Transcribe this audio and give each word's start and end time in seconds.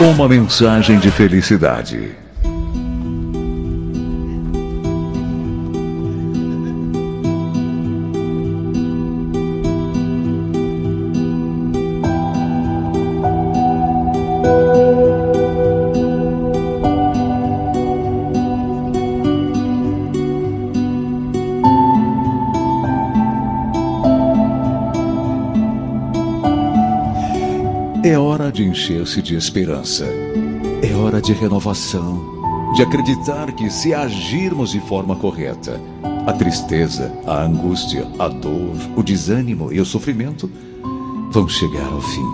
Uma 0.00 0.28
mensagem 0.28 0.98
de 0.98 1.08
felicidade. 1.08 2.23
É 28.04 28.18
hora 28.18 28.52
de 28.52 28.62
encher-se 28.62 29.22
de 29.22 29.34
esperança. 29.34 30.04
É 30.82 30.94
hora 30.94 31.22
de 31.22 31.32
renovação. 31.32 32.22
De 32.76 32.82
acreditar 32.82 33.50
que, 33.52 33.70
se 33.70 33.94
agirmos 33.94 34.72
de 34.72 34.80
forma 34.80 35.16
correta, 35.16 35.80
a 36.26 36.32
tristeza, 36.34 37.10
a 37.26 37.40
angústia, 37.40 38.06
a 38.18 38.28
dor, 38.28 38.76
o 38.94 39.02
desânimo 39.02 39.72
e 39.72 39.80
o 39.80 39.86
sofrimento 39.86 40.50
vão 41.30 41.48
chegar 41.48 41.90
ao 41.90 42.02
fim. 42.02 42.26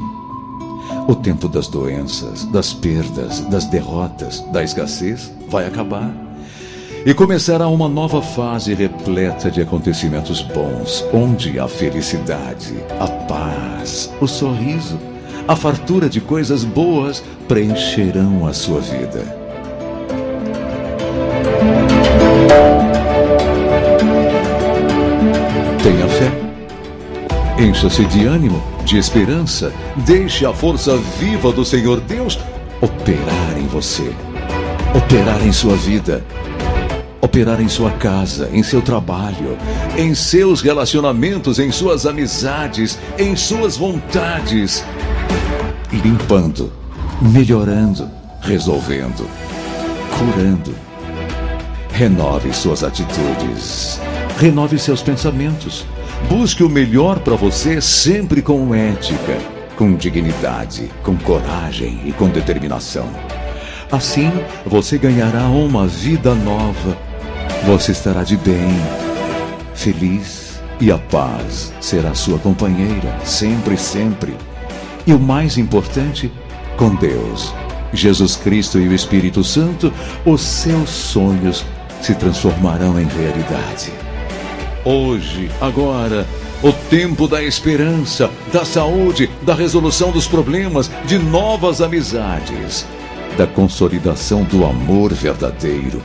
O 1.06 1.14
tempo 1.14 1.48
das 1.48 1.68
doenças, 1.68 2.45
das 2.46 2.73
perdas, 2.73 3.38
das 3.42 3.66
derrotas, 3.66 4.40
da 4.52 4.64
escassez 4.64 5.32
vai 5.48 5.68
acabar. 5.68 6.12
E 7.06 7.14
começará 7.14 7.68
uma 7.68 7.88
nova 7.88 8.20
fase 8.20 8.74
repleta 8.74 9.48
de 9.52 9.60
acontecimentos 9.60 10.42
bons, 10.42 11.04
onde 11.14 11.60
a 11.60 11.68
felicidade, 11.68 12.74
a 12.98 13.06
paz, 13.06 14.12
o 14.20 14.26
sorriso, 14.26 14.98
a 15.50 15.56
fartura 15.56 16.09
de 16.09 16.20
coisas 16.20 16.62
boas 16.62 17.24
preencherão 17.48 18.46
a 18.46 18.52
sua 18.52 18.80
vida. 18.80 19.24
Tenha 25.82 26.06
fé. 26.06 26.30
Encha-se 27.60 28.04
de 28.04 28.26
ânimo, 28.26 28.62
de 28.84 28.96
esperança. 28.96 29.73
Deixe 30.06 30.46
a 30.46 30.52
força 30.52 30.96
viva 31.18 31.51
do 31.51 31.65
Senhor 31.65 32.01
Deus 32.01 32.38
operar 32.80 33.59
em 33.59 33.66
você, 33.66 34.12
operar 34.96 35.45
em 35.45 35.51
sua 35.51 35.74
vida, 35.74 36.23
operar 37.21 37.60
em 37.60 37.68
sua 37.68 37.90
casa, 37.90 38.48
em 38.52 38.62
seu 38.62 38.80
trabalho, 38.80 39.59
em 39.98 40.15
seus 40.15 40.62
relacionamentos, 40.62 41.59
em 41.59 41.73
suas 41.73 42.06
amizades, 42.06 42.96
em 43.18 43.34
suas 43.34 43.76
vontades 43.76 44.84
limpando, 45.96 46.73
melhorando, 47.21 48.09
resolvendo, 48.41 49.29
curando. 50.19 50.74
Renove 51.93 52.52
suas 52.52 52.83
atitudes, 52.83 54.01
renove 54.38 54.79
seus 54.79 55.02
pensamentos. 55.02 55.85
Busque 56.29 56.63
o 56.63 56.68
melhor 56.68 57.18
para 57.21 57.35
você 57.35 57.80
sempre 57.80 58.41
com 58.41 58.74
ética, 58.74 59.38
com 59.77 59.95
dignidade, 59.95 60.91
com 61.02 61.16
coragem 61.16 62.01
e 62.05 62.13
com 62.13 62.29
determinação. 62.29 63.09
Assim, 63.91 64.31
você 64.65 64.97
ganhará 64.99 65.49
uma 65.49 65.87
vida 65.87 66.34
nova. 66.34 66.97
Você 67.66 67.93
estará 67.93 68.22
de 68.22 68.37
bem, 68.37 68.71
feliz 69.75 70.61
e 70.81 70.91
a 70.91 70.97
paz 70.97 71.72
será 71.81 72.15
sua 72.15 72.38
companheira 72.38 73.19
sempre, 73.25 73.77
sempre. 73.77 74.34
E 75.06 75.12
o 75.12 75.19
mais 75.19 75.56
importante, 75.56 76.31
com 76.76 76.94
Deus, 76.94 77.53
Jesus 77.93 78.37
Cristo 78.37 78.78
e 78.78 78.88
o 78.88 78.94
Espírito 78.94 79.43
Santo, 79.43 79.93
os 80.25 80.41
seus 80.41 80.91
sonhos 80.91 81.65
se 82.00 82.15
transformarão 82.15 82.98
em 83.00 83.06
realidade. 83.06 83.93
Hoje, 84.84 85.50
agora, 85.61 86.27
o 86.62 86.72
tempo 86.72 87.27
da 87.27 87.43
esperança, 87.43 88.31
da 88.53 88.65
saúde, 88.65 89.31
da 89.43 89.55
resolução 89.55 90.11
dos 90.11 90.27
problemas, 90.27 90.91
de 91.06 91.19
novas 91.19 91.81
amizades, 91.81 92.87
da 93.37 93.47
consolidação 93.47 94.44
do 94.44 94.65
amor 94.65 95.12
verdadeiro, 95.12 96.03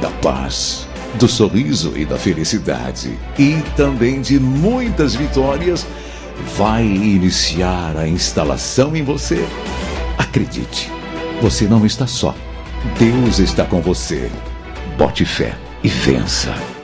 da 0.00 0.10
paz, 0.10 0.86
do 1.14 1.28
sorriso 1.28 1.92
e 1.96 2.04
da 2.04 2.16
felicidade, 2.16 3.18
e 3.38 3.62
também 3.76 4.20
de 4.20 4.38
muitas 4.38 5.14
vitórias 5.14 5.86
vai 6.56 6.84
iniciar 6.84 7.96
a 7.96 8.06
instalação 8.06 8.96
em 8.96 9.02
você. 9.02 9.46
Acredite, 10.18 10.90
você 11.40 11.66
não 11.66 11.84
está 11.84 12.06
só. 12.06 12.34
Deus 12.98 13.38
está 13.38 13.64
com 13.64 13.80
você. 13.80 14.30
Bote 14.96 15.24
fé 15.24 15.56
e 15.82 15.88
vença. 15.88 16.75